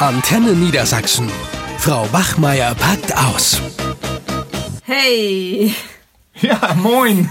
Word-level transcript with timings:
Antenne 0.00 0.52
Niedersachsen. 0.54 1.30
Frau 1.78 2.06
Bachmeier 2.12 2.74
packt 2.74 3.14
aus. 3.16 3.60
Hey, 4.84 5.74
Ja, 6.40 6.74
moin. 6.76 7.28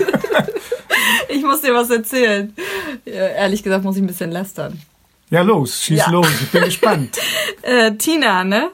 ich 1.30 1.42
muss 1.44 1.62
dir 1.62 1.74
was 1.74 1.90
erzählen. 1.90 2.54
Ja, 3.06 3.14
ehrlich 3.28 3.64
gesagt 3.64 3.84
muss 3.84 3.96
ich 3.96 4.04
ein 4.04 4.08
bisschen 4.08 4.32
lästern. 4.32 4.80
Ja, 5.32 5.42
los, 5.42 5.84
schieß 5.84 5.98
Ja. 6.00 6.10
los. 6.12 6.28
Ich 6.42 6.50
bin 6.52 6.64
gespannt. 6.66 7.18
Äh, 7.64 7.94
Tina, 7.96 8.44
ne? 8.44 8.70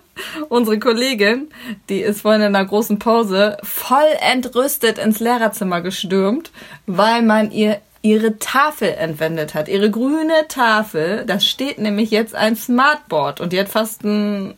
Unsere 0.50 0.80
Kollegin, 0.80 1.50
die 1.90 2.00
ist 2.02 2.22
vorhin 2.22 2.42
in 2.42 2.56
einer 2.56 2.66
großen 2.66 3.00
Pause 3.00 3.58
voll 3.64 4.08
entrüstet 4.20 4.98
ins 4.98 5.20
Lehrerzimmer 5.20 5.82
gestürmt, 5.82 6.52
weil 6.86 7.22
man 7.22 7.52
ihr 7.52 7.80
ihre 8.06 8.38
Tafel 8.38 8.90
entwendet 8.90 9.56
hat. 9.56 9.68
Ihre 9.68 9.90
grüne 9.90 10.48
Tafel, 10.48 11.24
da 11.26 11.40
steht 11.40 11.80
nämlich 11.80 12.12
jetzt 12.12 12.36
ein 12.36 12.56
Smartboard 12.56 13.42
und 13.42 13.52
die 13.52 13.60
hat 13.60 13.68
fast 13.68 14.06
einen, 14.06 14.54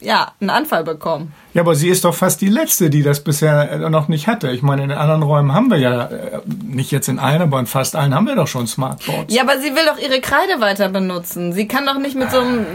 ja, 0.00 0.32
einen 0.40 0.50
Anfall 0.50 0.82
bekommen. 0.82 1.32
Ja, 1.54 1.62
aber 1.62 1.76
sie 1.76 1.88
ist 1.88 2.04
doch 2.04 2.14
fast 2.14 2.40
die 2.40 2.48
Letzte, 2.48 2.90
die 2.90 3.02
das 3.02 3.22
bisher 3.22 3.70
äh, 3.70 3.90
noch 3.90 4.08
nicht 4.08 4.26
hatte. 4.26 4.50
Ich 4.50 4.62
meine, 4.62 4.82
in 4.82 4.88
den 4.88 4.98
anderen 4.98 5.22
Räumen 5.22 5.54
haben 5.54 5.70
wir 5.70 5.78
ja, 5.78 6.06
äh, 6.06 6.40
nicht 6.64 6.90
jetzt 6.90 7.08
in 7.08 7.20
allen, 7.20 7.42
aber 7.42 7.60
in 7.60 7.66
fast 7.66 7.94
allen 7.94 8.12
haben 8.12 8.26
wir 8.26 8.34
doch 8.34 8.48
schon 8.48 8.66
Smartboards. 8.66 9.32
Ja, 9.32 9.42
aber 9.42 9.58
sie 9.60 9.74
will 9.76 9.86
doch 9.86 9.98
ihre 9.98 10.20
Kreide 10.20 10.60
weiter 10.60 10.88
benutzen. 10.88 11.52
Sie 11.52 11.68
kann 11.68 11.86
doch 11.86 11.98
nicht 11.98 12.16
mit 12.16 12.32
so 12.32 12.40
einem, 12.40 12.66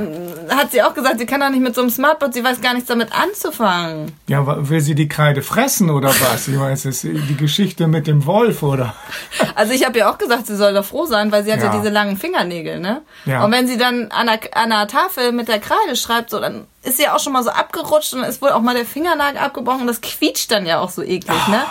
hat 0.49 0.71
sie 0.71 0.81
auch 0.83 0.93
gesagt, 0.93 1.19
sie 1.19 1.25
kann 1.25 1.39
doch 1.41 1.49
nicht 1.49 1.61
mit 1.61 1.75
so 1.75 1.81
einem 1.81 1.89
Smartboard, 1.89 2.33
sie 2.33 2.43
weiß 2.43 2.61
gar 2.61 2.73
nichts 2.73 2.87
damit 2.89 3.09
anzufangen. 3.13 4.11
Ja, 4.27 4.69
will 4.69 4.81
sie 4.81 4.95
die 4.95 5.07
Kreide 5.07 5.41
fressen 5.41 5.89
oder 5.89 6.09
was? 6.09 6.47
Ich 6.47 6.59
weiß, 6.59 6.85
es 6.85 7.03
ist 7.03 7.29
die 7.29 7.37
Geschichte 7.37 7.87
mit 7.87 8.07
dem 8.07 8.25
Wolf 8.25 8.63
oder? 8.63 8.93
Also 9.55 9.73
ich 9.73 9.85
habe 9.85 9.97
ja 9.99 10.11
auch 10.11 10.17
gesagt, 10.17 10.47
sie 10.47 10.55
soll 10.55 10.73
doch 10.73 10.85
froh 10.85 11.05
sein, 11.05 11.31
weil 11.31 11.43
sie 11.43 11.51
hat 11.53 11.59
ja, 11.59 11.65
Ja. 11.65 11.77
diese 11.77 11.89
langen 11.89 12.17
Fingernägel, 12.17 12.79
ne? 12.79 13.01
Ja. 13.25 13.43
Und 13.43 13.51
wenn 13.51 13.67
sie 13.67 13.77
dann 13.77 14.11
an 14.11 14.27
der, 14.27 14.39
an 14.53 14.69
der 14.69 14.87
Tafel 14.87 15.31
mit 15.31 15.47
der 15.47 15.59
Kreide 15.59 15.95
schreibt, 15.95 16.29
so, 16.29 16.39
dann 16.39 16.65
ist 16.85 16.99
ja 16.99 17.15
auch 17.15 17.19
schon 17.19 17.33
mal 17.33 17.43
so 17.43 17.49
abgerutscht 17.49 18.13
und 18.13 18.23
ist 18.23 18.41
wohl 18.41 18.49
auch 18.49 18.61
mal 18.61 18.75
der 18.75 18.85
Fingernagel 18.85 19.39
abgebrochen 19.39 19.81
und 19.81 19.87
das 19.87 20.01
quietscht 20.01 20.51
dann 20.51 20.65
ja 20.65 20.79
auch 20.79 20.89
so 20.89 21.01
eklig, 21.01 21.47
ne? 21.47 21.63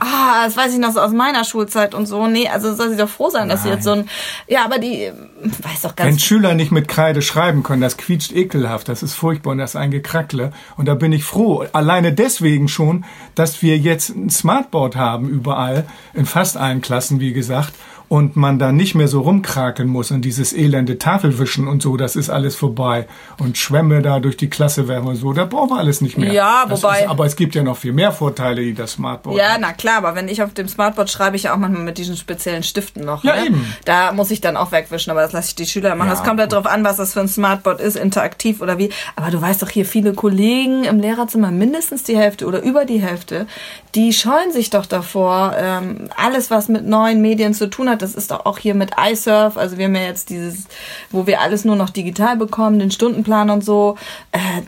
Ah, 0.00 0.44
das 0.44 0.56
weiß 0.56 0.72
ich 0.72 0.78
noch 0.78 0.92
so 0.92 1.00
aus 1.00 1.12
meiner 1.12 1.44
Schulzeit 1.44 1.94
und 1.94 2.06
so. 2.06 2.26
Nee, 2.26 2.48
also 2.48 2.74
soll 2.74 2.90
sie 2.90 2.96
doch 2.96 3.08
froh 3.08 3.30
sein, 3.30 3.48
dass 3.48 3.62
sie 3.62 3.68
jetzt 3.68 3.84
so 3.84 3.92
ein, 3.92 4.08
ja, 4.48 4.64
aber 4.64 4.78
die 4.78 5.04
ähm, 5.04 5.28
weiß 5.42 5.82
doch 5.82 5.92
Wenn 5.96 6.06
ganz 6.06 6.22
Schüler 6.22 6.54
nicht 6.54 6.72
mit 6.72 6.88
Kreide 6.88 7.22
schreiben 7.22 7.62
können, 7.62 7.82
das 7.82 7.96
quietscht 7.96 8.32
ekelhaft, 8.32 8.88
das 8.88 9.02
ist 9.02 9.14
furchtbar 9.14 9.52
und 9.52 9.58
das 9.58 9.70
ist 9.70 9.76
ein 9.76 9.90
Gekrackle. 9.90 10.52
Und 10.76 10.86
da 10.86 10.94
bin 10.94 11.12
ich 11.12 11.24
froh, 11.24 11.66
alleine 11.72 12.12
deswegen 12.12 12.68
schon, 12.68 13.04
dass 13.34 13.62
wir 13.62 13.76
jetzt 13.76 14.10
ein 14.10 14.30
Smartboard 14.30 14.96
haben 14.96 15.28
überall, 15.28 15.84
in 16.14 16.26
fast 16.26 16.56
allen 16.56 16.80
Klassen, 16.80 17.20
wie 17.20 17.32
gesagt, 17.32 17.74
und 18.12 18.36
man 18.36 18.58
da 18.58 18.72
nicht 18.72 18.94
mehr 18.94 19.08
so 19.08 19.22
rumkrakeln 19.22 19.88
muss 19.88 20.10
und 20.10 20.20
dieses 20.22 20.52
elende 20.52 20.98
Tafelwischen 20.98 21.66
und 21.66 21.80
so, 21.80 21.96
das 21.96 22.14
ist 22.14 22.28
alles 22.28 22.54
vorbei. 22.54 23.06
Und 23.38 23.56
Schwämme 23.56 24.02
da 24.02 24.20
durch 24.20 24.36
die 24.36 24.50
Klasse 24.50 24.86
werfen 24.86 25.06
und 25.08 25.16
so, 25.16 25.32
da 25.32 25.46
brauchen 25.46 25.70
wir 25.70 25.78
alles 25.78 26.02
nicht 26.02 26.18
mehr. 26.18 26.30
Ja, 26.30 26.66
Das 26.68 26.82
wobei- 26.82 27.04
Ist, 27.04 27.08
aber 27.08 27.24
es 27.24 27.36
gibt 27.36 27.54
ja 27.54 27.62
noch 27.62 27.78
viel 27.78 27.94
mehr 27.94 28.12
Vorteile, 28.12 28.60
die 28.60 28.74
das 28.74 28.92
Smartboard 28.92 29.38
Ja, 29.38 29.52
hat. 29.54 29.60
na 29.62 29.72
klar, 29.72 29.96
aber 29.96 30.14
wenn 30.14 30.28
ich 30.28 30.42
auf 30.42 30.52
dem 30.52 30.68
Smartboard 30.68 31.08
schreibe, 31.08 31.36
ich 31.36 31.44
ja 31.44 31.54
auch 31.54 31.56
manchmal 31.56 31.84
mit 31.84 31.96
diesen 31.96 32.18
speziellen 32.18 32.62
Stiften 32.62 33.02
noch. 33.02 33.24
Ja, 33.24 33.34
ne? 33.36 33.46
eben. 33.46 33.66
Da 33.86 34.12
muss 34.12 34.30
ich 34.30 34.42
dann 34.42 34.58
auch 34.58 34.72
wegwischen, 34.72 35.10
aber 35.10 35.22
das 35.22 35.32
lasse 35.32 35.48
ich 35.48 35.54
die 35.54 35.64
Schüler 35.64 35.94
machen. 35.94 36.08
Ja, 36.10 36.14
das 36.14 36.22
kommt 36.22 36.38
halt 36.38 36.52
drauf 36.52 36.66
an, 36.66 36.84
was 36.84 36.98
das 36.98 37.14
für 37.14 37.20
ein 37.20 37.28
Smartboard 37.28 37.80
ist, 37.80 37.96
interaktiv 37.96 38.60
oder 38.60 38.76
wie. 38.76 38.90
Aber 39.16 39.30
du 39.30 39.40
weißt 39.40 39.62
doch 39.62 39.70
hier, 39.70 39.86
viele 39.86 40.12
Kollegen 40.12 40.84
im 40.84 41.00
Lehrerzimmer, 41.00 41.50
mindestens 41.50 42.02
die 42.02 42.18
Hälfte 42.18 42.44
oder 42.44 42.62
über 42.62 42.84
die 42.84 43.00
Hälfte, 43.00 43.46
die 43.94 44.12
scheuen 44.12 44.52
sich 44.52 44.68
doch 44.68 44.84
davor. 44.84 45.54
Ähm, 45.58 46.10
alles, 46.14 46.50
was 46.50 46.68
mit 46.68 46.86
neuen 46.86 47.22
Medien 47.22 47.54
zu 47.54 47.70
tun 47.70 47.88
hat, 47.88 48.01
das 48.02 48.14
ist 48.14 48.30
doch 48.30 48.44
auch 48.46 48.58
hier 48.58 48.74
mit 48.74 48.92
iSurf. 48.98 49.56
Also 49.56 49.78
wir 49.78 49.86
haben 49.86 49.94
ja 49.94 50.02
jetzt 50.02 50.30
dieses, 50.30 50.66
wo 51.10 51.26
wir 51.26 51.40
alles 51.40 51.64
nur 51.64 51.76
noch 51.76 51.90
digital 51.90 52.36
bekommen, 52.36 52.78
den 52.78 52.90
Stundenplan 52.90 53.50
und 53.50 53.64
so. 53.64 53.96
Äh, 54.32 54.62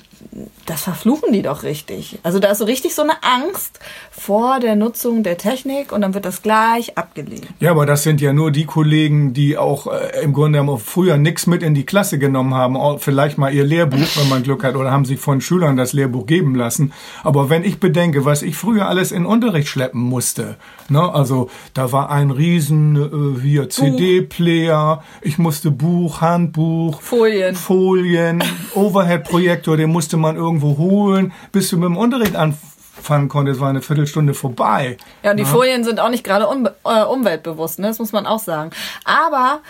das 0.66 0.82
verfluchen 0.82 1.32
die 1.32 1.42
doch 1.42 1.62
richtig. 1.62 2.18
Also 2.22 2.38
da 2.38 2.50
ist 2.50 2.58
so 2.58 2.64
richtig 2.64 2.94
so 2.94 3.02
eine 3.02 3.22
Angst 3.22 3.80
vor 4.10 4.60
der 4.60 4.76
Nutzung 4.76 5.22
der 5.22 5.36
Technik 5.36 5.92
und 5.92 6.00
dann 6.00 6.14
wird 6.14 6.24
das 6.24 6.42
gleich 6.42 6.96
abgelehnt. 6.96 7.46
Ja, 7.60 7.70
aber 7.70 7.86
das 7.86 8.02
sind 8.02 8.20
ja 8.20 8.32
nur 8.32 8.50
die 8.50 8.64
Kollegen, 8.64 9.34
die 9.34 9.56
auch 9.56 9.86
äh, 9.86 10.22
im 10.22 10.32
Grunde 10.32 10.58
genommen 10.58 10.78
früher 10.78 11.16
nichts 11.16 11.46
mit 11.46 11.62
in 11.62 11.74
die 11.74 11.84
Klasse 11.84 12.18
genommen 12.18 12.54
haben, 12.54 12.98
vielleicht 12.98 13.38
mal 13.38 13.52
ihr 13.52 13.64
Lehrbuch, 13.64 14.16
wenn 14.16 14.28
man 14.28 14.42
Glück 14.42 14.64
hat, 14.64 14.76
oder 14.76 14.90
haben 14.90 15.04
sich 15.04 15.20
von 15.20 15.40
Schülern 15.40 15.76
das 15.76 15.92
Lehrbuch 15.92 16.26
geben 16.26 16.54
lassen. 16.54 16.92
Aber 17.22 17.50
wenn 17.50 17.64
ich 17.64 17.80
bedenke, 17.80 18.24
was 18.24 18.42
ich 18.42 18.56
früher 18.56 18.88
alles 18.88 19.12
in 19.12 19.26
Unterricht 19.26 19.68
schleppen 19.68 20.00
musste, 20.00 20.56
ne, 20.88 21.12
also 21.12 21.50
da 21.74 21.92
war 21.92 22.10
ein 22.10 22.30
riesen 22.30 22.96
äh, 22.96 23.40
hier 23.40 23.68
CD-Player, 23.68 25.02
ich 25.22 25.38
musste 25.38 25.70
Buch, 25.70 26.20
Handbuch, 26.20 27.00
Folien. 27.00 27.54
Folien, 27.54 28.42
Overhead-Projektor, 28.74 29.76
den 29.76 29.90
musste 29.90 30.13
man 30.16 30.36
irgendwo 30.36 30.76
holen, 30.76 31.32
bis 31.52 31.70
du 31.70 31.76
mit 31.76 31.86
dem 31.86 31.96
Unterricht 31.96 32.36
anfangen 32.36 33.28
konntest, 33.28 33.60
war 33.60 33.68
eine 33.70 33.82
Viertelstunde 33.82 34.34
vorbei. 34.34 34.96
Ja, 35.22 35.32
und 35.32 35.36
die 35.38 35.44
Folien 35.44 35.84
sind 35.84 36.00
auch 36.00 36.08
nicht 36.10 36.24
gerade 36.24 36.46
unbe- 36.46 36.74
äh, 36.84 37.04
umweltbewusst, 37.04 37.78
ne? 37.78 37.88
das 37.88 37.98
muss 37.98 38.12
man 38.12 38.26
auch 38.26 38.38
sagen. 38.38 38.70
Aber 39.04 39.60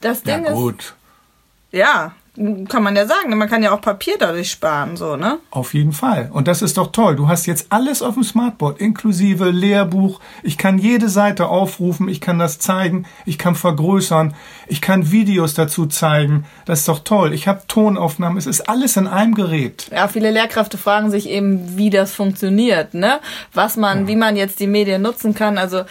das 0.00 0.22
Ja 0.24 0.36
Ding 0.36 0.46
ist, 0.46 0.52
gut. 0.54 0.94
ja, 1.70 2.12
kann 2.34 2.82
man 2.82 2.96
ja 2.96 3.06
sagen, 3.06 3.28
ne? 3.28 3.36
man 3.36 3.48
kann 3.48 3.62
ja 3.62 3.72
auch 3.72 3.82
Papier 3.82 4.14
dadurch 4.18 4.50
sparen, 4.50 4.96
so, 4.96 5.16
ne? 5.16 5.38
Auf 5.50 5.74
jeden 5.74 5.92
Fall. 5.92 6.30
Und 6.32 6.48
das 6.48 6.62
ist 6.62 6.78
doch 6.78 6.90
toll. 6.90 7.14
Du 7.14 7.28
hast 7.28 7.44
jetzt 7.44 7.66
alles 7.68 8.00
auf 8.00 8.14
dem 8.14 8.22
Smartboard, 8.22 8.80
inklusive 8.80 9.50
Lehrbuch. 9.50 10.18
Ich 10.42 10.56
kann 10.56 10.78
jede 10.78 11.10
Seite 11.10 11.48
aufrufen, 11.48 12.08
ich 12.08 12.22
kann 12.22 12.38
das 12.38 12.58
zeigen, 12.58 13.04
ich 13.26 13.36
kann 13.36 13.54
vergrößern, 13.54 14.34
ich 14.66 14.80
kann 14.80 15.10
Videos 15.10 15.52
dazu 15.52 15.86
zeigen. 15.86 16.46
Das 16.64 16.80
ist 16.80 16.88
doch 16.88 17.00
toll. 17.00 17.34
Ich 17.34 17.48
habe 17.48 17.62
Tonaufnahmen, 17.68 18.38
es 18.38 18.46
ist 18.46 18.62
alles 18.62 18.96
in 18.96 19.06
einem 19.06 19.34
Gerät. 19.34 19.88
Ja, 19.92 20.08
viele 20.08 20.30
Lehrkräfte 20.30 20.78
fragen 20.78 21.10
sich 21.10 21.28
eben, 21.28 21.76
wie 21.76 21.90
das 21.90 22.14
funktioniert, 22.14 22.94
ne? 22.94 23.20
Was 23.52 23.76
man, 23.76 24.06
wie 24.06 24.16
man 24.16 24.36
jetzt 24.36 24.58
die 24.58 24.66
Medien 24.66 25.02
nutzen 25.02 25.34
kann. 25.34 25.58
Also 25.58 25.82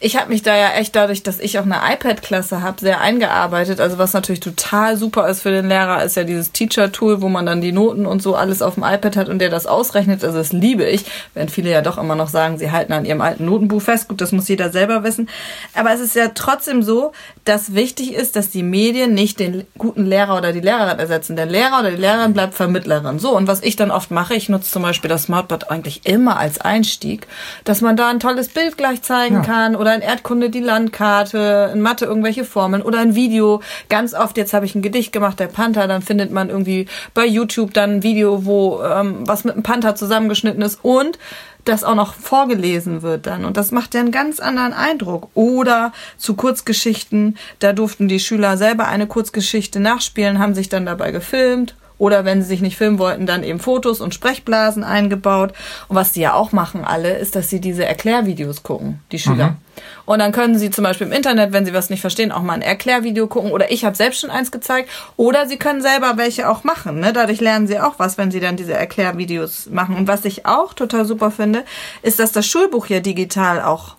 ich 0.00 0.16
habe 0.16 0.28
mich 0.28 0.42
da 0.42 0.54
ja 0.54 0.70
echt 0.74 0.94
dadurch, 0.94 1.22
dass 1.22 1.40
ich 1.40 1.58
auch 1.58 1.64
eine 1.64 1.80
iPad-Klasse 1.92 2.62
habe, 2.62 2.78
sehr 2.80 3.00
eingearbeitet. 3.00 3.80
Also 3.80 3.98
was 3.98 4.12
natürlich 4.12 4.40
total 4.40 4.96
super 4.96 5.28
ist 5.28 5.40
für 5.40 5.50
den 5.50 5.68
Lehrer, 5.68 6.04
ist 6.04 6.16
ja 6.16 6.24
dieses 6.24 6.52
Teacher-Tool, 6.52 7.22
wo 7.22 7.28
man 7.28 7.46
dann 7.46 7.60
die 7.60 7.72
Noten 7.72 8.06
und 8.06 8.22
so 8.22 8.36
alles 8.36 8.62
auf 8.62 8.74
dem 8.74 8.84
iPad 8.84 9.16
hat 9.16 9.28
und 9.28 9.38
der 9.38 9.48
das 9.48 9.66
ausrechnet. 9.66 10.22
Also 10.22 10.38
das 10.38 10.52
liebe 10.52 10.84
ich, 10.84 11.06
während 11.32 11.50
viele 11.50 11.70
ja 11.70 11.80
doch 11.80 11.98
immer 11.98 12.14
noch 12.16 12.28
sagen, 12.28 12.58
sie 12.58 12.70
halten 12.70 12.92
an 12.92 13.04
ihrem 13.04 13.20
alten 13.20 13.46
Notenbuch 13.46 13.82
fest. 13.82 14.08
Gut, 14.08 14.20
das 14.20 14.30
muss 14.32 14.46
jeder 14.46 14.70
selber 14.70 15.02
wissen. 15.04 15.28
Aber 15.74 15.92
es 15.92 16.00
ist 16.00 16.14
ja 16.14 16.28
trotzdem 16.34 16.82
so, 16.82 17.12
dass 17.44 17.74
wichtig 17.74 18.14
ist, 18.14 18.36
dass 18.36 18.50
die 18.50 18.62
Medien 18.62 19.14
nicht 19.14 19.40
den 19.40 19.64
guten 19.78 20.04
Lehrer 20.04 20.36
oder 20.36 20.52
die 20.52 20.60
Lehrerin 20.60 20.98
ersetzen. 20.98 21.34
Der 21.34 21.46
Lehrer 21.46 21.80
oder 21.80 21.90
die 21.90 21.96
Lehrerin 22.00 22.34
bleibt 22.34 22.54
Vermittlerin. 22.54 23.18
So, 23.18 23.34
und 23.36 23.48
was 23.48 23.62
ich 23.62 23.76
dann 23.76 23.90
oft 23.90 24.10
mache, 24.10 24.34
ich 24.34 24.48
nutze 24.48 24.70
zum 24.70 24.82
Beispiel 24.82 25.08
das 25.08 25.24
Smartboard 25.24 25.70
eigentlich 25.70 26.02
immer 26.04 26.36
als 26.38 26.60
Einstieg, 26.60 27.26
dass 27.64 27.80
man 27.80 27.96
da 27.96 28.08
ein 28.08 28.20
tolles 28.20 28.48
Bild 28.48 28.76
gleich 28.76 29.02
zeigen 29.02 29.36
Ja. 29.36 29.40
kann 29.40 29.63
oder 29.74 29.94
in 29.94 30.00
Erdkunde 30.00 30.50
die 30.50 30.60
Landkarte, 30.60 31.70
in 31.72 31.80
Mathe 31.80 32.04
irgendwelche 32.04 32.44
Formeln 32.44 32.82
oder 32.82 32.98
ein 33.00 33.14
Video. 33.14 33.62
Ganz 33.88 34.14
oft, 34.14 34.36
jetzt 34.36 34.52
habe 34.52 34.66
ich 34.66 34.74
ein 34.74 34.82
Gedicht 34.82 35.12
gemacht, 35.12 35.40
der 35.40 35.46
Panther, 35.46 35.88
dann 35.88 36.02
findet 36.02 36.30
man 36.30 36.50
irgendwie 36.50 36.86
bei 37.14 37.26
YouTube 37.26 37.72
dann 37.72 37.96
ein 37.96 38.02
Video, 38.02 38.44
wo 38.44 38.82
ähm, 38.82 39.26
was 39.26 39.44
mit 39.44 39.54
dem 39.54 39.62
Panther 39.62 39.94
zusammengeschnitten 39.94 40.62
ist 40.62 40.80
und 40.82 41.18
das 41.64 41.84
auch 41.84 41.94
noch 41.94 42.14
vorgelesen 42.14 43.02
wird 43.02 43.26
dann. 43.26 43.44
Und 43.44 43.56
das 43.56 43.70
macht 43.70 43.94
ja 43.94 44.00
einen 44.00 44.10
ganz 44.10 44.40
anderen 44.40 44.72
Eindruck. 44.72 45.30
Oder 45.34 45.92
zu 46.18 46.34
Kurzgeschichten, 46.34 47.38
da 47.58 47.72
durften 47.72 48.08
die 48.08 48.20
Schüler 48.20 48.56
selber 48.56 48.86
eine 48.86 49.06
Kurzgeschichte 49.06 49.80
nachspielen, 49.80 50.38
haben 50.38 50.54
sich 50.54 50.68
dann 50.68 50.86
dabei 50.86 51.10
gefilmt. 51.10 51.74
Oder 51.98 52.24
wenn 52.24 52.42
sie 52.42 52.48
sich 52.48 52.60
nicht 52.60 52.76
filmen 52.76 52.98
wollten, 52.98 53.26
dann 53.26 53.44
eben 53.44 53.60
Fotos 53.60 54.00
und 54.00 54.14
Sprechblasen 54.14 54.82
eingebaut. 54.82 55.52
Und 55.88 55.96
was 55.96 56.12
die 56.12 56.20
ja 56.20 56.34
auch 56.34 56.52
machen 56.52 56.84
alle, 56.84 57.16
ist, 57.16 57.36
dass 57.36 57.48
sie 57.48 57.60
diese 57.60 57.84
Erklärvideos 57.84 58.62
gucken, 58.62 59.00
die 59.12 59.18
Schüler. 59.18 59.56
Und 60.04 60.18
dann 60.18 60.32
können 60.32 60.58
sie 60.58 60.70
zum 60.70 60.84
Beispiel 60.84 61.06
im 61.06 61.12
Internet, 61.12 61.52
wenn 61.52 61.64
sie 61.64 61.72
was 61.72 61.90
nicht 61.90 62.00
verstehen, 62.00 62.32
auch 62.32 62.42
mal 62.42 62.54
ein 62.54 62.62
Erklärvideo 62.62 63.26
gucken. 63.26 63.52
Oder 63.52 63.70
ich 63.70 63.84
habe 63.84 63.96
selbst 63.96 64.20
schon 64.20 64.30
eins 64.30 64.50
gezeigt. 64.50 64.88
Oder 65.16 65.46
sie 65.46 65.56
können 65.56 65.82
selber 65.82 66.16
welche 66.16 66.48
auch 66.48 66.64
machen. 66.64 67.00
Ne? 67.00 67.12
Dadurch 67.12 67.40
lernen 67.40 67.66
sie 67.66 67.80
auch 67.80 67.98
was, 67.98 68.18
wenn 68.18 68.30
sie 68.30 68.40
dann 68.40 68.56
diese 68.56 68.74
Erklärvideos 68.74 69.70
machen. 69.70 69.96
Und 69.96 70.08
was 70.08 70.24
ich 70.24 70.46
auch 70.46 70.74
total 70.74 71.04
super 71.04 71.30
finde, 71.30 71.64
ist, 72.02 72.18
dass 72.18 72.32
das 72.32 72.46
Schulbuch 72.46 72.86
ja 72.86 73.00
digital 73.00 73.62
auch 73.62 73.96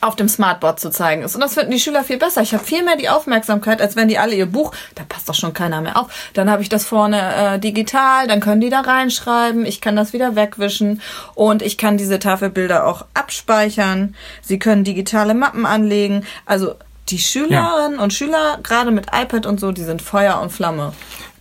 auf 0.00 0.16
dem 0.16 0.28
Smartboard 0.28 0.80
zu 0.80 0.90
zeigen 0.90 1.22
ist. 1.22 1.34
Und 1.34 1.40
das 1.40 1.54
finden 1.54 1.70
die 1.70 1.80
Schüler 1.80 2.04
viel 2.04 2.18
besser. 2.18 2.42
Ich 2.42 2.54
habe 2.54 2.64
viel 2.64 2.84
mehr 2.84 2.96
die 2.96 3.08
Aufmerksamkeit, 3.08 3.80
als 3.80 3.96
wenn 3.96 4.08
die 4.08 4.18
alle 4.18 4.34
ihr 4.34 4.46
Buch, 4.46 4.72
da 4.94 5.04
passt 5.08 5.28
doch 5.28 5.34
schon 5.34 5.52
keiner 5.52 5.80
mehr 5.80 5.96
auf. 5.96 6.30
Dann 6.34 6.50
habe 6.50 6.62
ich 6.62 6.68
das 6.68 6.86
vorne 6.86 7.54
äh, 7.54 7.58
digital, 7.58 8.26
dann 8.26 8.40
können 8.40 8.60
die 8.60 8.70
da 8.70 8.80
reinschreiben, 8.80 9.64
ich 9.64 9.80
kann 9.80 9.96
das 9.96 10.12
wieder 10.12 10.36
wegwischen 10.36 11.00
und 11.34 11.62
ich 11.62 11.78
kann 11.78 11.96
diese 11.96 12.18
Tafelbilder 12.18 12.86
auch 12.86 13.04
abspeichern. 13.14 14.14
Sie 14.42 14.58
können 14.58 14.84
digitale 14.84 15.34
Mappen 15.34 15.66
anlegen. 15.66 16.24
Also 16.44 16.74
die 17.08 17.18
Schülerinnen 17.18 17.98
und 17.98 18.12
Schüler, 18.12 18.58
gerade 18.62 18.90
mit 18.90 19.06
iPad 19.12 19.46
und 19.46 19.60
so, 19.60 19.72
die 19.72 19.84
sind 19.84 20.02
Feuer 20.02 20.40
und 20.40 20.50
Flamme. 20.50 20.92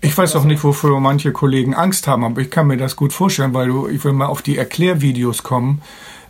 Ich 0.02 0.16
weiß 0.16 0.36
auch 0.36 0.44
nicht, 0.44 0.64
wofür 0.64 1.00
manche 1.00 1.32
Kollegen 1.32 1.74
Angst 1.74 2.08
haben, 2.08 2.24
aber 2.24 2.42
ich 2.42 2.52
kann 2.52 2.68
mir 2.68 2.78
das 2.78 2.96
gut 2.96 3.14
vorstellen, 3.14 3.54
weil 3.56 3.68
du, 3.68 3.88
ich 3.88 4.04
will 4.04 4.14
mal 4.14 4.28
auf 4.28 4.44
die 4.44 4.58
Erklärvideos 4.58 5.42
kommen. 5.42 5.82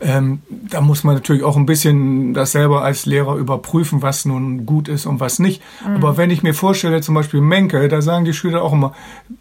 Ähm, 0.01 0.41
da 0.49 0.81
muss 0.81 1.03
man 1.03 1.15
natürlich 1.15 1.43
auch 1.43 1.57
ein 1.57 1.65
bisschen 1.65 2.33
das 2.33 2.51
selber 2.51 2.83
als 2.83 3.05
Lehrer 3.05 3.35
überprüfen, 3.35 4.01
was 4.01 4.25
nun 4.25 4.65
gut 4.65 4.87
ist 4.87 5.05
und 5.05 5.19
was 5.19 5.39
nicht. 5.39 5.61
Mhm. 5.85 5.95
Aber 5.95 6.17
wenn 6.17 6.29
ich 6.29 6.43
mir 6.43 6.53
vorstelle, 6.53 7.01
zum 7.01 7.15
Beispiel 7.15 7.41
Menke, 7.41 7.87
da 7.87 8.01
sagen 8.01 8.25
die 8.25 8.33
Schüler 8.33 8.61
auch 8.63 8.73
immer, 8.73 8.93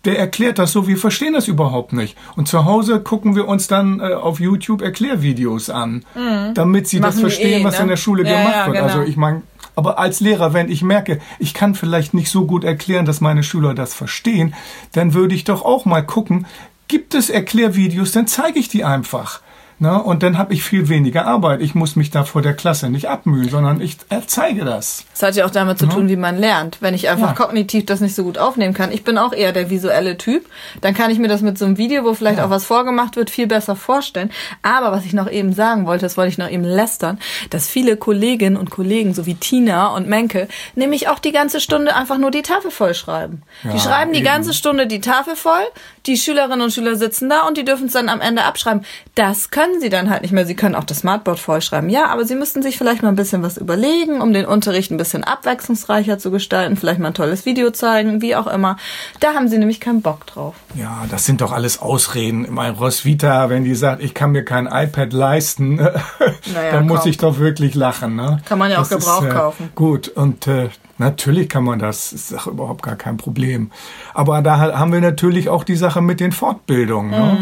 der 0.04 0.18
erklärt 0.18 0.58
das 0.58 0.72
so, 0.72 0.86
wir 0.86 0.96
verstehen 0.96 1.34
das 1.34 1.48
überhaupt 1.48 1.92
nicht. 1.92 2.16
Und 2.36 2.48
zu 2.48 2.64
Hause 2.64 3.00
gucken 3.00 3.36
wir 3.36 3.48
uns 3.48 3.66
dann 3.66 4.00
äh, 4.00 4.14
auf 4.14 4.40
YouTube 4.40 4.82
Erklärvideos 4.82 5.70
an, 5.70 6.04
mhm. 6.14 6.54
damit 6.54 6.88
sie 6.88 7.00
Machen 7.00 7.12
das 7.12 7.20
verstehen, 7.20 7.62
eh, 7.62 7.64
was 7.64 7.76
ne? 7.76 7.82
in 7.82 7.88
der 7.88 7.96
Schule 7.96 8.24
ja, 8.24 8.38
gemacht 8.38 8.54
ja, 8.54 8.66
wird. 8.66 8.76
Also 8.76 8.86
genau. 8.86 9.00
Also 9.00 9.10
ich 9.10 9.16
meine, 9.16 9.42
aber 9.76 9.98
als 9.98 10.20
Lehrer, 10.20 10.52
wenn 10.52 10.70
ich 10.70 10.82
merke, 10.82 11.20
ich 11.38 11.54
kann 11.54 11.74
vielleicht 11.74 12.14
nicht 12.14 12.30
so 12.30 12.46
gut 12.46 12.64
erklären, 12.64 13.06
dass 13.06 13.20
meine 13.20 13.42
Schüler 13.42 13.74
das 13.74 13.92
verstehen, 13.94 14.54
dann 14.92 15.14
würde 15.14 15.34
ich 15.34 15.44
doch 15.44 15.64
auch 15.64 15.84
mal 15.84 16.02
gucken, 16.02 16.46
gibt 16.88 17.14
es 17.14 17.30
Erklärvideos, 17.30 18.12
dann 18.12 18.26
zeige 18.26 18.58
ich 18.58 18.68
die 18.68 18.84
einfach. 18.84 19.40
Ne? 19.78 20.02
Und 20.02 20.22
dann 20.22 20.38
habe 20.38 20.54
ich 20.54 20.62
viel 20.62 20.88
weniger 20.88 21.26
Arbeit. 21.26 21.60
Ich 21.60 21.74
muss 21.74 21.96
mich 21.96 22.10
da 22.10 22.24
vor 22.24 22.42
der 22.42 22.54
Klasse 22.54 22.90
nicht 22.90 23.08
abmühen, 23.08 23.48
sondern 23.48 23.80
ich 23.80 23.98
zeige 24.26 24.64
das. 24.64 25.04
Das 25.12 25.22
hat 25.22 25.36
ja 25.36 25.46
auch 25.46 25.50
damit 25.50 25.78
zu 25.78 25.86
tun, 25.86 26.08
wie 26.08 26.16
man 26.16 26.38
lernt. 26.38 26.78
Wenn 26.80 26.94
ich 26.94 27.08
einfach 27.08 27.36
ja. 27.38 27.44
kognitiv 27.44 27.86
das 27.86 28.00
nicht 28.00 28.14
so 28.14 28.24
gut 28.24 28.38
aufnehmen 28.38 28.74
kann. 28.74 28.92
Ich 28.92 29.04
bin 29.04 29.18
auch 29.18 29.32
eher 29.32 29.52
der 29.52 29.70
visuelle 29.70 30.16
Typ. 30.16 30.46
Dann 30.80 30.94
kann 30.94 31.10
ich 31.10 31.18
mir 31.18 31.28
das 31.28 31.40
mit 31.40 31.58
so 31.58 31.64
einem 31.64 31.78
Video, 31.78 32.04
wo 32.04 32.14
vielleicht 32.14 32.38
ja. 32.38 32.46
auch 32.46 32.50
was 32.50 32.64
vorgemacht 32.64 33.16
wird, 33.16 33.30
viel 33.30 33.46
besser 33.46 33.76
vorstellen. 33.76 34.30
Aber 34.62 34.92
was 34.92 35.04
ich 35.04 35.12
noch 35.12 35.30
eben 35.30 35.52
sagen 35.52 35.86
wollte, 35.86 36.04
das 36.04 36.16
wollte 36.16 36.30
ich 36.30 36.38
noch 36.38 36.50
eben 36.50 36.64
lästern, 36.64 37.18
dass 37.50 37.68
viele 37.68 37.96
Kolleginnen 37.96 38.56
und 38.56 38.70
Kollegen, 38.70 39.14
so 39.14 39.26
wie 39.26 39.34
Tina 39.34 39.88
und 39.88 40.08
Menke, 40.08 40.48
nämlich 40.74 41.08
auch 41.08 41.18
die 41.18 41.32
ganze 41.32 41.60
Stunde 41.60 41.96
einfach 41.96 42.18
nur 42.18 42.30
die 42.30 42.42
Tafel 42.42 42.70
vollschreiben. 42.70 43.42
Ja, 43.62 43.72
die 43.72 43.80
schreiben 43.80 44.12
die 44.12 44.18
eben. 44.18 44.26
ganze 44.26 44.52
Stunde 44.52 44.86
die 44.86 45.00
Tafel 45.00 45.36
voll, 45.36 45.64
die 46.06 46.16
Schülerinnen 46.16 46.60
und 46.60 46.72
Schüler 46.72 46.96
sitzen 46.96 47.28
da 47.28 47.46
und 47.46 47.56
die 47.56 47.64
dürfen 47.64 47.86
es 47.86 47.92
dann 47.92 48.08
am 48.08 48.20
Ende 48.20 48.44
abschreiben. 48.44 48.84
Das 49.14 49.50
können 49.50 49.63
können 49.64 49.80
sie 49.80 49.88
dann 49.88 50.10
halt 50.10 50.22
nicht 50.22 50.32
mehr. 50.32 50.44
Sie 50.44 50.54
können 50.54 50.74
auch 50.74 50.84
das 50.84 50.98
Smartboard 50.98 51.38
vollschreiben. 51.38 51.88
Ja, 51.88 52.06
aber 52.08 52.26
sie 52.26 52.34
müssten 52.34 52.62
sich 52.62 52.76
vielleicht 52.76 53.02
mal 53.02 53.08
ein 53.08 53.16
bisschen 53.16 53.42
was 53.42 53.56
überlegen, 53.56 54.20
um 54.20 54.32
den 54.34 54.44
Unterricht 54.44 54.90
ein 54.90 54.98
bisschen 54.98 55.24
abwechslungsreicher 55.24 56.18
zu 56.18 56.30
gestalten, 56.30 56.76
vielleicht 56.76 57.00
mal 57.00 57.08
ein 57.08 57.14
tolles 57.14 57.46
Video 57.46 57.70
zeigen, 57.70 58.20
wie 58.20 58.36
auch 58.36 58.46
immer. 58.46 58.76
Da 59.20 59.32
haben 59.32 59.48
sie 59.48 59.56
nämlich 59.56 59.80
keinen 59.80 60.02
Bock 60.02 60.26
drauf. 60.26 60.54
Ja, 60.74 61.04
das 61.10 61.24
sind 61.24 61.40
doch 61.40 61.52
alles 61.52 61.80
Ausreden. 61.80 62.46
Mein 62.50 62.74
Roswitha, 62.74 63.48
wenn 63.48 63.64
die 63.64 63.74
sagt, 63.74 64.02
ich 64.02 64.12
kann 64.12 64.32
mir 64.32 64.44
kein 64.44 64.66
iPad 64.66 65.12
leisten, 65.14 65.76
naja, 65.76 66.72
dann 66.72 66.86
muss 66.86 67.06
ich 67.06 67.16
doch 67.16 67.38
wirklich 67.38 67.74
lachen. 67.74 68.16
Ne? 68.16 68.40
Kann 68.44 68.58
man 68.58 68.70
ja 68.70 68.78
auch 68.82 68.88
das 68.88 68.98
Gebrauch 68.98 69.22
ist, 69.22 69.30
äh, 69.30 69.32
kaufen. 69.32 69.72
Gut, 69.74 70.08
und 70.08 70.46
äh, 70.46 70.68
Natürlich 70.98 71.48
kann 71.48 71.64
man 71.64 71.80
das, 71.80 72.12
ist 72.12 72.32
doch 72.32 72.46
überhaupt 72.46 72.82
gar 72.82 72.94
kein 72.94 73.16
Problem. 73.16 73.70
Aber 74.12 74.42
da 74.42 74.58
haben 74.58 74.92
wir 74.92 75.00
natürlich 75.00 75.48
auch 75.48 75.64
die 75.64 75.74
Sache 75.74 76.00
mit 76.00 76.20
den 76.20 76.30
Fortbildungen. 76.30 77.10
Ne? 77.10 77.38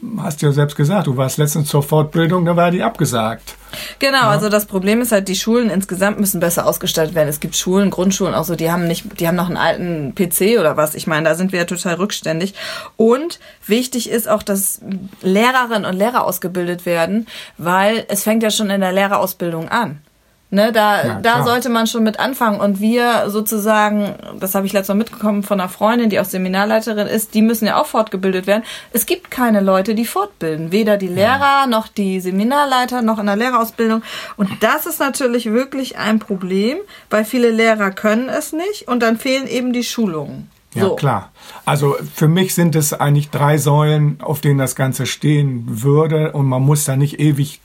Mhm. 0.00 0.16
Ne? 0.16 0.22
Hast 0.22 0.40
ja 0.40 0.50
selbst 0.52 0.76
gesagt, 0.76 1.06
du 1.06 1.16
warst 1.16 1.36
letztens 1.36 1.68
zur 1.68 1.82
Fortbildung, 1.82 2.46
da 2.46 2.56
war 2.56 2.70
die 2.70 2.82
abgesagt. 2.82 3.54
Genau, 3.98 4.18
ja. 4.18 4.30
also 4.30 4.48
das 4.48 4.64
Problem 4.64 5.02
ist 5.02 5.12
halt, 5.12 5.28
die 5.28 5.34
Schulen 5.34 5.68
insgesamt 5.68 6.18
müssen 6.18 6.40
besser 6.40 6.66
ausgestattet 6.66 7.14
werden. 7.14 7.28
Es 7.28 7.40
gibt 7.40 7.56
Schulen, 7.56 7.90
Grundschulen 7.90 8.34
auch 8.34 8.44
so, 8.44 8.56
die 8.56 8.70
haben 8.70 8.86
nicht, 8.86 9.20
die 9.20 9.28
haben 9.28 9.36
noch 9.36 9.48
einen 9.48 9.58
alten 9.58 10.14
PC 10.14 10.58
oder 10.58 10.78
was. 10.78 10.94
Ich 10.94 11.06
meine, 11.06 11.28
da 11.28 11.34
sind 11.34 11.52
wir 11.52 11.60
ja 11.60 11.64
total 11.66 11.94
rückständig. 11.96 12.54
Und 12.96 13.38
wichtig 13.66 14.08
ist 14.08 14.28
auch, 14.28 14.42
dass 14.42 14.80
Lehrerinnen 15.20 15.84
und 15.84 15.96
Lehrer 15.96 16.24
ausgebildet 16.24 16.86
werden, 16.86 17.26
weil 17.58 18.06
es 18.08 18.22
fängt 18.22 18.42
ja 18.42 18.50
schon 18.50 18.70
in 18.70 18.80
der 18.80 18.92
Lehrerausbildung 18.92 19.68
an. 19.68 20.00
Ne, 20.48 20.70
da, 20.70 21.04
ja, 21.04 21.20
da 21.20 21.42
sollte 21.42 21.68
man 21.68 21.88
schon 21.88 22.04
mit 22.04 22.20
anfangen. 22.20 22.60
Und 22.60 22.80
wir 22.80 23.30
sozusagen, 23.30 24.14
das 24.38 24.54
habe 24.54 24.64
ich 24.64 24.72
letztes 24.72 24.88
Mal 24.94 24.98
mitbekommen 24.98 25.42
von 25.42 25.60
einer 25.60 25.68
Freundin, 25.68 26.08
die 26.08 26.20
auch 26.20 26.24
Seminarleiterin 26.24 27.08
ist, 27.08 27.34
die 27.34 27.42
müssen 27.42 27.66
ja 27.66 27.80
auch 27.80 27.86
fortgebildet 27.86 28.46
werden. 28.46 28.62
Es 28.92 29.06
gibt 29.06 29.32
keine 29.32 29.60
Leute, 29.60 29.96
die 29.96 30.04
fortbilden. 30.04 30.70
Weder 30.70 30.98
die 30.98 31.08
Lehrer 31.08 31.62
ja. 31.62 31.66
noch 31.66 31.88
die 31.88 32.20
Seminarleiter 32.20 33.02
noch 33.02 33.18
in 33.18 33.26
der 33.26 33.34
Lehrerausbildung. 33.34 34.02
Und 34.36 34.50
das 34.60 34.86
ist 34.86 35.00
natürlich 35.00 35.46
wirklich 35.46 35.98
ein 35.98 36.20
Problem, 36.20 36.78
weil 37.10 37.24
viele 37.24 37.50
Lehrer 37.50 37.90
können 37.90 38.28
es 38.28 38.52
nicht 38.52 38.86
und 38.86 39.00
dann 39.00 39.18
fehlen 39.18 39.48
eben 39.48 39.72
die 39.72 39.84
Schulungen. 39.84 40.48
Ja, 40.74 40.82
so. 40.82 40.94
klar. 40.94 41.32
Also 41.64 41.96
für 42.14 42.28
mich 42.28 42.54
sind 42.54 42.76
es 42.76 42.92
eigentlich 42.92 43.30
drei 43.30 43.58
Säulen, 43.58 44.18
auf 44.20 44.40
denen 44.40 44.58
das 44.58 44.76
Ganze 44.76 45.06
stehen 45.06 45.64
würde 45.82 46.32
und 46.32 46.46
man 46.46 46.62
muss 46.62 46.84
da 46.84 46.96
nicht 46.96 47.18
ewig 47.18 47.60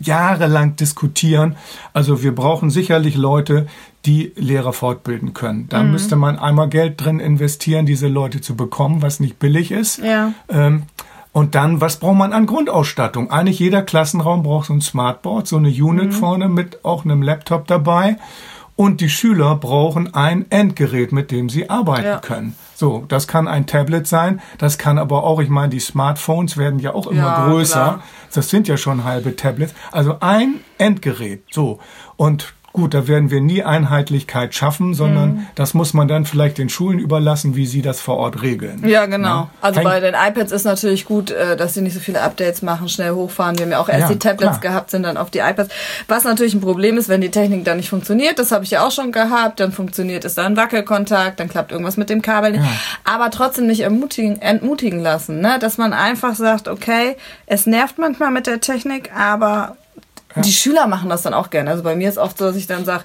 jahrelang 0.00 0.76
diskutieren. 0.76 1.56
Also 1.92 2.22
wir 2.22 2.34
brauchen 2.34 2.70
sicherlich 2.70 3.16
Leute, 3.16 3.66
die 4.06 4.32
Lehrer 4.36 4.72
fortbilden 4.72 5.34
können. 5.34 5.68
Da 5.68 5.82
mhm. 5.82 5.92
müsste 5.92 6.16
man 6.16 6.38
einmal 6.38 6.68
Geld 6.68 7.04
drin 7.04 7.20
investieren, 7.20 7.86
diese 7.86 8.08
Leute 8.08 8.40
zu 8.40 8.56
bekommen, 8.56 9.02
was 9.02 9.20
nicht 9.20 9.38
billig 9.38 9.70
ist. 9.70 9.98
Ja. 9.98 10.32
Ähm, 10.48 10.84
und 11.32 11.54
dann, 11.54 11.80
was 11.80 11.98
braucht 11.98 12.16
man 12.16 12.32
an 12.32 12.46
Grundausstattung? 12.46 13.30
Eigentlich 13.30 13.58
jeder 13.58 13.82
Klassenraum 13.82 14.42
braucht 14.42 14.66
so 14.66 14.72
ein 14.72 14.80
Smartboard, 14.80 15.46
so 15.46 15.56
eine 15.56 15.68
Unit 15.68 16.06
mhm. 16.06 16.12
vorne 16.12 16.48
mit 16.48 16.84
auch 16.84 17.04
einem 17.04 17.22
Laptop 17.22 17.66
dabei. 17.66 18.16
Und 18.78 19.00
die 19.00 19.08
Schüler 19.08 19.56
brauchen 19.56 20.14
ein 20.14 20.46
Endgerät, 20.50 21.10
mit 21.10 21.32
dem 21.32 21.48
sie 21.48 21.68
arbeiten 21.68 22.04
ja. 22.04 22.18
können. 22.20 22.54
So, 22.76 23.04
das 23.08 23.26
kann 23.26 23.48
ein 23.48 23.66
Tablet 23.66 24.06
sein, 24.06 24.40
das 24.56 24.78
kann 24.78 24.98
aber 24.98 25.24
auch, 25.24 25.40
ich 25.40 25.48
meine, 25.48 25.70
die 25.70 25.80
Smartphones 25.80 26.56
werden 26.56 26.78
ja 26.78 26.94
auch 26.94 27.08
immer 27.08 27.22
ja, 27.22 27.48
größer. 27.48 27.74
Klar. 27.74 28.04
Das 28.32 28.50
sind 28.50 28.68
ja 28.68 28.76
schon 28.76 29.02
halbe 29.02 29.34
Tablets. 29.34 29.74
Also 29.90 30.18
ein 30.20 30.60
Endgerät. 30.78 31.42
So. 31.50 31.80
Und 32.16 32.54
Gut, 32.74 32.92
da 32.92 33.08
werden 33.08 33.30
wir 33.30 33.40
nie 33.40 33.62
Einheitlichkeit 33.62 34.54
schaffen, 34.54 34.92
sondern 34.92 35.30
mhm. 35.30 35.46
das 35.54 35.72
muss 35.72 35.94
man 35.94 36.06
dann 36.06 36.26
vielleicht 36.26 36.58
den 36.58 36.68
Schulen 36.68 36.98
überlassen, 36.98 37.56
wie 37.56 37.66
sie 37.66 37.80
das 37.80 38.00
vor 38.00 38.18
Ort 38.18 38.42
regeln. 38.42 38.86
Ja, 38.86 39.06
genau. 39.06 39.28
Ja? 39.28 39.50
Also 39.62 39.82
bei 39.82 40.00
den 40.00 40.14
iPads 40.14 40.52
ist 40.52 40.64
natürlich 40.64 41.06
gut, 41.06 41.30
äh, 41.30 41.56
dass 41.56 41.74
sie 41.74 41.80
nicht 41.80 41.94
so 41.94 42.00
viele 42.00 42.20
Updates 42.20 42.60
machen, 42.60 42.90
schnell 42.90 43.12
hochfahren. 43.12 43.56
Wir 43.58 43.64
haben 43.64 43.72
ja 43.72 43.80
auch 43.80 43.88
erst 43.88 44.02
ja, 44.02 44.08
die 44.08 44.18
Tablets 44.18 44.60
klar. 44.60 44.72
gehabt, 44.72 44.90
sind 44.90 45.02
dann 45.02 45.16
auf 45.16 45.30
die 45.30 45.38
iPads. 45.38 45.74
Was 46.08 46.24
natürlich 46.24 46.54
ein 46.54 46.60
Problem 46.60 46.98
ist, 46.98 47.08
wenn 47.08 47.22
die 47.22 47.30
Technik 47.30 47.64
dann 47.64 47.78
nicht 47.78 47.88
funktioniert, 47.88 48.38
das 48.38 48.52
habe 48.52 48.64
ich 48.64 48.70
ja 48.70 48.86
auch 48.86 48.92
schon 48.92 49.12
gehabt, 49.12 49.60
dann 49.60 49.72
funktioniert 49.72 50.26
es 50.26 50.34
dann 50.34 50.56
Wackelkontakt, 50.56 51.40
dann 51.40 51.48
klappt 51.48 51.72
irgendwas 51.72 51.96
mit 51.96 52.10
dem 52.10 52.20
Kabel 52.20 52.52
nicht. 52.52 52.64
Ja. 52.64 52.70
Aber 53.04 53.30
trotzdem 53.30 53.66
nicht 53.66 53.80
entmutigen, 53.80 54.42
entmutigen 54.42 55.00
lassen, 55.00 55.40
ne? 55.40 55.58
dass 55.58 55.78
man 55.78 55.94
einfach 55.94 56.34
sagt, 56.34 56.68
okay, 56.68 57.16
es 57.46 57.66
nervt 57.66 57.98
manchmal 57.98 58.30
mit 58.30 58.46
der 58.46 58.60
Technik, 58.60 59.10
aber 59.16 59.76
ja. 60.38 60.42
Die 60.42 60.52
Schüler 60.52 60.86
machen 60.86 61.08
das 61.08 61.22
dann 61.22 61.34
auch 61.34 61.50
gerne. 61.50 61.70
Also 61.70 61.82
bei 61.82 61.94
mir 61.94 62.08
ist 62.08 62.18
oft 62.18 62.38
so, 62.38 62.46
dass 62.46 62.56
ich 62.56 62.66
dann 62.66 62.84
sage, 62.84 63.04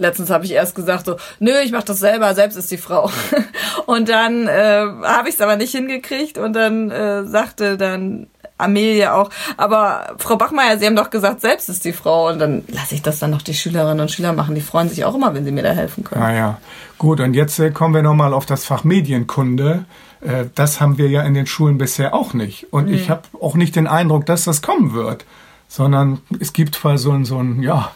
Letztens 0.00 0.30
habe 0.30 0.46
ich 0.46 0.52
erst 0.52 0.74
gesagt 0.74 1.04
so, 1.04 1.16
nö, 1.40 1.52
ich 1.62 1.72
mache 1.72 1.84
das 1.84 1.98
selber, 1.98 2.34
selbst 2.34 2.56
ist 2.56 2.70
die 2.70 2.78
Frau. 2.78 3.10
und 3.86 4.08
dann 4.08 4.48
äh, 4.48 4.86
habe 5.04 5.28
ich 5.28 5.34
es 5.34 5.42
aber 5.42 5.56
nicht 5.56 5.72
hingekriegt 5.72 6.38
und 6.38 6.54
dann 6.54 6.90
äh, 6.90 7.24
sagte 7.26 7.76
dann 7.76 8.26
Amelia 8.56 9.14
auch, 9.14 9.28
aber 9.58 10.14
Frau 10.16 10.36
Bachmeier, 10.36 10.78
Sie 10.78 10.86
haben 10.86 10.96
doch 10.96 11.10
gesagt, 11.10 11.42
selbst 11.42 11.68
ist 11.68 11.84
die 11.84 11.92
Frau 11.92 12.30
und 12.30 12.38
dann 12.38 12.64
lasse 12.68 12.94
ich 12.94 13.02
das 13.02 13.18
dann 13.18 13.30
noch 13.30 13.42
die 13.42 13.52
Schülerinnen 13.52 14.00
und 14.00 14.10
Schüler 14.10 14.32
machen. 14.32 14.54
Die 14.54 14.62
freuen 14.62 14.88
sich 14.88 15.04
auch 15.04 15.14
immer, 15.14 15.34
wenn 15.34 15.44
sie 15.44 15.52
mir 15.52 15.62
da 15.62 15.72
helfen 15.72 16.02
können. 16.02 16.22
Ah 16.22 16.32
ja, 16.32 16.58
gut. 16.96 17.20
Und 17.20 17.34
jetzt 17.34 17.58
äh, 17.58 17.70
kommen 17.70 17.94
wir 17.94 18.02
nochmal 18.02 18.32
auf 18.32 18.46
das 18.46 18.64
Fach 18.64 18.84
Medienkunde. 18.84 19.84
Äh, 20.22 20.46
das 20.54 20.80
haben 20.80 20.96
wir 20.96 21.08
ja 21.08 21.22
in 21.24 21.34
den 21.34 21.46
Schulen 21.46 21.76
bisher 21.76 22.14
auch 22.14 22.32
nicht. 22.32 22.72
Und 22.72 22.88
mhm. 22.88 22.94
ich 22.94 23.10
habe 23.10 23.22
auch 23.38 23.54
nicht 23.54 23.76
den 23.76 23.86
Eindruck, 23.86 24.24
dass 24.24 24.44
das 24.44 24.62
kommen 24.62 24.94
wird 24.94 25.26
sondern 25.70 26.20
es 26.40 26.52
gibt 26.52 26.74
zwar 26.74 26.98
so 26.98 27.12
ein, 27.12 27.24
so 27.24 27.38
ein, 27.38 27.62
ja, 27.62 27.92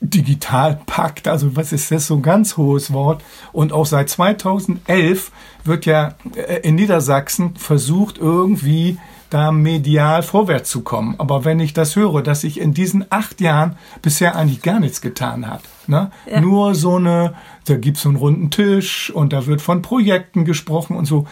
Digitalpakt, 0.00 1.28
also 1.28 1.56
was 1.56 1.72
ist 1.72 1.90
das, 1.90 2.06
so 2.06 2.14
ein 2.14 2.22
ganz 2.22 2.56
hohes 2.56 2.92
Wort. 2.92 3.22
Und 3.52 3.72
auch 3.72 3.84
seit 3.84 4.08
2011 4.08 5.30
wird 5.64 5.86
ja 5.86 6.14
äh, 6.34 6.60
in 6.62 6.76
Niedersachsen 6.76 7.54
versucht, 7.56 8.16
irgendwie 8.18 8.98
da 9.28 9.52
medial 9.52 10.22
vorwärts 10.22 10.70
zu 10.70 10.82
kommen. 10.82 11.16
Aber 11.18 11.44
wenn 11.44 11.60
ich 11.60 11.74
das 11.74 11.96
höre, 11.96 12.22
dass 12.22 12.42
sich 12.42 12.60
in 12.60 12.74
diesen 12.74 13.04
acht 13.10 13.40
Jahren 13.40 13.76
bisher 14.00 14.36
eigentlich 14.36 14.62
gar 14.62 14.80
nichts 14.80 15.00
getan 15.00 15.50
hat. 15.50 15.62
Ne? 15.86 16.10
Ja. 16.30 16.40
Nur 16.40 16.74
so 16.74 16.96
eine, 16.96 17.34
da 17.66 17.76
gibt's 17.76 18.02
so 18.02 18.08
einen 18.08 18.18
runden 18.18 18.50
Tisch 18.50 19.10
und 19.10 19.32
da 19.32 19.46
wird 19.46 19.60
von 19.60 19.82
Projekten 19.82 20.44
gesprochen 20.44 20.96
und 20.96 21.06
so, 21.06 21.26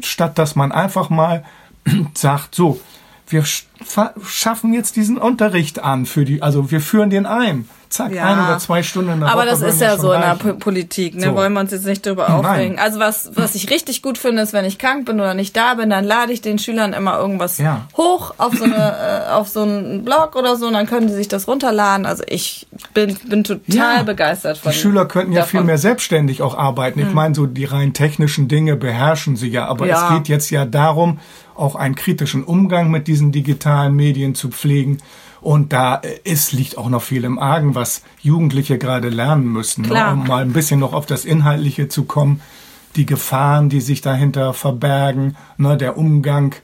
statt 0.00 0.38
dass 0.38 0.56
man 0.56 0.72
einfach 0.72 1.10
mal 1.10 1.44
sagt, 2.14 2.54
so, 2.54 2.80
wir 3.28 3.44
schaffen 3.44 4.72
jetzt 4.72 4.96
diesen 4.96 5.18
Unterricht 5.18 5.78
an 5.80 6.06
für 6.06 6.24
die, 6.24 6.42
also 6.42 6.70
wir 6.70 6.80
führen 6.80 7.10
den 7.10 7.26
ein. 7.26 7.68
Zack, 7.90 8.12
ja. 8.12 8.24
ein 8.24 8.38
oder 8.38 8.58
zwei 8.58 8.82
Stunden 8.82 9.12
in 9.12 9.20
der 9.20 9.30
Aber 9.30 9.42
Woche 9.42 9.50
das 9.50 9.62
ist 9.62 9.80
ja 9.80 9.96
so 9.96 10.12
in 10.12 10.20
der 10.20 10.34
Politik, 10.34 11.14
ne? 11.14 11.26
So. 11.26 11.34
Wollen 11.34 11.52
wir 11.54 11.60
uns 11.60 11.70
jetzt 11.70 11.86
nicht 11.86 12.04
drüber 12.04 12.28
aufregen. 12.34 12.74
Nein. 12.74 12.84
Also 12.84 12.98
was, 12.98 13.30
was 13.34 13.54
ich 13.54 13.70
richtig 13.70 14.02
gut 14.02 14.18
finde, 14.18 14.42
ist, 14.42 14.52
wenn 14.52 14.66
ich 14.66 14.78
krank 14.78 15.06
bin 15.06 15.18
oder 15.20 15.32
nicht 15.32 15.56
da 15.56 15.74
bin, 15.74 15.88
dann 15.88 16.04
lade 16.04 16.32
ich 16.32 16.42
den 16.42 16.58
Schülern 16.58 16.92
immer 16.92 17.18
irgendwas 17.18 17.56
ja. 17.58 17.86
hoch 17.96 18.34
auf 18.36 18.54
so 18.54 18.64
eine, 18.64 18.74
äh, 19.28 19.30
auf 19.32 19.48
so 19.48 19.62
einen 19.62 20.04
Blog 20.04 20.36
oder 20.36 20.56
so 20.56 20.66
und 20.66 20.74
dann 20.74 20.86
können 20.86 21.06
die 21.06 21.14
sich 21.14 21.28
das 21.28 21.48
runterladen. 21.48 22.04
Also 22.04 22.24
ich 22.26 22.66
bin, 22.92 23.16
bin 23.26 23.44
total 23.44 23.96
ja. 23.96 24.02
begeistert 24.02 24.58
von 24.58 24.72
Die 24.72 24.78
Schüler 24.78 25.06
könnten 25.06 25.32
ja 25.32 25.40
davon. 25.40 25.60
viel 25.60 25.64
mehr 25.64 25.78
selbstständig 25.78 26.42
auch 26.42 26.56
arbeiten. 26.56 27.00
Ich 27.00 27.06
hm. 27.06 27.14
meine, 27.14 27.34
so 27.34 27.46
die 27.46 27.64
rein 27.64 27.94
technischen 27.94 28.48
Dinge 28.48 28.76
beherrschen 28.76 29.36
sie 29.36 29.48
ja, 29.48 29.66
aber 29.66 29.88
es 29.88 30.08
geht 30.10 30.28
jetzt 30.28 30.50
ja 30.50 30.66
darum, 30.66 31.20
auch 31.54 31.74
einen 31.74 31.94
kritischen 31.94 32.44
Umgang 32.44 32.90
mit 32.90 33.08
diesen 33.08 33.32
digitalen 33.32 33.94
Medien 33.94 34.34
zu 34.34 34.50
pflegen. 34.50 34.98
Und 35.40 35.72
da 35.72 35.94
ist, 36.24 36.52
liegt 36.52 36.76
auch 36.78 36.88
noch 36.88 37.02
viel 37.02 37.24
im 37.24 37.38
Argen, 37.38 37.74
was 37.74 38.02
Jugendliche 38.20 38.78
gerade 38.78 39.08
lernen 39.08 39.46
müssen, 39.46 39.82
ne? 39.82 40.10
um 40.12 40.26
mal 40.26 40.42
ein 40.42 40.52
bisschen 40.52 40.80
noch 40.80 40.92
auf 40.92 41.06
das 41.06 41.24
Inhaltliche 41.24 41.88
zu 41.88 42.04
kommen. 42.04 42.40
Die 42.96 43.06
Gefahren, 43.06 43.68
die 43.68 43.80
sich 43.80 44.00
dahinter 44.00 44.52
verbergen, 44.54 45.36
ne? 45.56 45.76
der 45.76 45.96
Umgang 45.96 46.54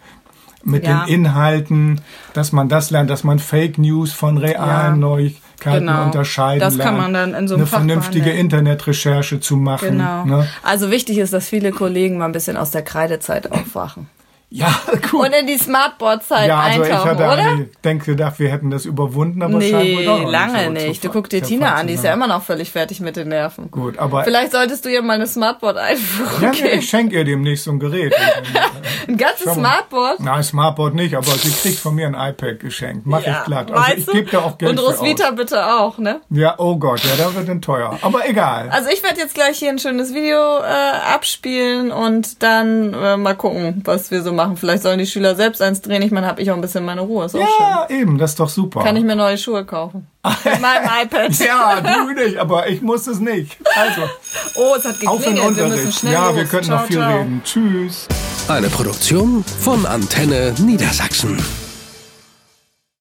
mit 0.65 0.85
Ja. 0.87 1.05
den 1.05 1.15
Inhalten, 1.15 2.01
dass 2.33 2.51
man 2.53 2.69
das 2.69 2.91
lernt, 2.91 3.11
dass 3.11 3.23
man 3.23 3.39
Fake 3.39 3.79
News 3.79 4.13
von 4.13 4.39
realen 4.39 4.95
Ja. 4.95 4.97
Neuigkeiten 4.97 5.87
Genau. 5.87 6.05
unterscheiden 6.07 6.61
Das 6.61 6.79
kann 6.79 6.97
lernt. 6.97 6.99
man 6.99 7.13
dann 7.15 7.35
in 7.35 7.47
so 7.49 7.55
einem 7.55 7.63
Eine 7.63 7.67
Fach 7.67 7.79
vernünftige 7.79 8.25
behandeln. 8.25 8.41
Internetrecherche 8.47 9.41
zu 9.41 9.57
machen. 9.57 9.91
Genau. 9.99 10.25
Ne? 10.25 10.49
Also 10.63 10.91
wichtig 10.91 11.19
ist, 11.19 11.33
dass 11.35 11.49
viele 11.49 11.71
Kollegen 11.71 12.17
mal 12.19 12.25
ein 12.27 12.33
bisschen 12.33 12.57
aus 12.57 12.71
der 12.71 12.83
Kreidezeit 12.83 13.53
aufwachen. 13.53 14.09
Ja, 14.57 14.73
gut. 15.11 15.27
Und 15.27 15.33
in 15.33 15.47
die 15.49 15.59
Smartboard-Zeit 15.59 16.47
ja, 16.49 16.61
also 16.61 16.83
ich 16.85 16.89
eintauchen, 16.89 17.11
hatte 17.11 17.25
oder? 17.25 17.59
denke 17.83 18.05
gedacht, 18.13 18.39
wir 18.39 18.49
hätten 18.51 18.71
das 18.71 18.85
überwunden, 18.85 19.43
aber 19.43 19.59
Nee, 19.59 20.05
doch 20.07 20.21
noch 20.23 20.31
lange 20.31 20.71
nicht. 20.71 21.03
zu- 21.03 21.09
Du 21.09 21.13
guck 21.13 21.29
dir 21.29 21.43
Tina 21.43 21.75
an, 21.75 21.89
die 21.89 21.95
ist 21.95 22.05
ja 22.05 22.13
immer 22.13 22.29
noch 22.29 22.43
völlig 22.43 22.71
fertig 22.71 23.01
mit 23.01 23.17
den 23.17 23.29
Nerven. 23.29 23.71
Gut, 23.73 23.99
aber 23.99 24.23
Vielleicht 24.23 24.53
solltest 24.53 24.85
du 24.85 24.91
ihr 24.91 25.03
mal 25.03 25.15
eine 25.15 25.27
Smartboard 25.27 25.77
einführen. 25.77 26.31
ja, 26.41 26.51
nee, 26.53 26.69
ich 26.79 26.89
schenke 26.89 27.17
ihr 27.17 27.25
demnächst 27.25 27.65
so 27.65 27.73
ein 27.73 27.81
Gerät. 27.81 28.15
Ein 29.09 29.19
ganzes. 29.19 29.53
Smartboard. 29.53 30.21
Nein, 30.21 30.43
Smartboard 30.43 30.95
nicht, 30.95 31.15
aber 31.15 31.27
sie 31.27 31.51
kriegt 31.51 31.79
von 31.79 31.95
mir 31.95 32.07
ein 32.07 32.15
iPad 32.15 32.59
geschenkt. 32.61 33.07
Mach 33.07 33.21
ich 33.21 33.45
glatt. 33.45 33.71
Also 33.71 33.97
ich 33.99 34.07
gebe 34.07 34.31
da 34.31 34.39
auch 34.39 34.57
Geld 34.57 34.71
Und 34.71 34.79
Roswitha 34.79 35.31
bitte 35.33 35.63
auch, 35.79 35.99
ne? 35.99 36.21
Ja, 36.31 36.55
oh 36.59 36.77
Gott, 36.77 37.01
ja, 37.05 37.11
da 37.19 37.35
wird 37.35 37.47
dann 37.49 37.61
teuer. 37.61 37.99
Aber 38.01 38.27
egal. 38.27 38.71
Also 38.71 38.89
ich 38.89 39.03
werde 39.03 39.19
jetzt 39.21 39.35
gleich 39.35 39.59
hier 39.59 39.69
ein 39.71 39.79
schönes 39.79 40.15
Video 40.15 40.59
äh, 40.61 41.13
abspielen 41.15 41.93
und 41.93 42.43
dann 42.43 42.95
äh, 42.95 43.17
mal 43.19 43.35
gucken, 43.35 43.83
was 43.85 44.11
wir 44.11 44.23
so 44.23 44.33
machen. 44.33 44.44
Vielleicht 44.57 44.83
sollen 44.83 44.99
die 44.99 45.07
Schüler 45.07 45.35
selbst 45.35 45.61
eins 45.63 45.81
drehen. 45.81 46.03
Ich 46.03 46.11
meine, 46.13 46.27
habe 46.27 46.41
ich 46.43 46.51
auch 46.51 46.55
ein 46.55 46.61
bisschen 46.61 46.85
meine 46.85 47.01
Ruhe. 47.03 47.25
Ist 47.27 47.35
auch 47.35 47.39
schön. 47.41 47.49
ja, 47.59 47.87
eben, 47.91 48.19
das 48.19 48.31
ist 48.33 48.41
doch 48.41 48.49
super. 48.49 48.83
Kann 48.83 48.97
ich 48.97 49.05
mir 49.05 49.17
neue 49.17 49.37
Schuhe 49.39 49.65
kaufen. 49.65 50.07
Mit 50.45 50.61
meinem 50.61 50.85
iPad. 51.03 51.33
ja, 51.39 51.81
du 51.81 52.13
nicht, 52.13 52.37
aber 52.39 52.69
ich 52.69 52.81
muss 52.83 53.07
es 53.07 53.19
nicht. 53.21 53.57
Also, 53.77 54.03
Oh, 54.57 54.75
es 54.79 54.85
hat 54.85 54.95
auf 55.07 55.27
in 55.27 55.35
den 55.37 55.45
geklingelt. 55.47 55.57
Wir 55.57 55.65
müssen 55.65 55.73
Unterricht. 55.75 55.99
schnell 56.01 56.13
Ja, 56.13 56.27
los. 56.29 56.37
wir 56.37 56.45
könnten 56.45 56.67
ciao, 56.67 56.79
noch 56.79 56.87
viel 56.87 56.97
ciao. 56.97 57.17
reden. 57.19 57.43
Tschüss. 57.45 58.07
Eine 58.49 58.69
Produktion 58.69 59.45
von 59.61 59.85
Antenne 59.87 60.55
Niedersachsen. 60.59 61.64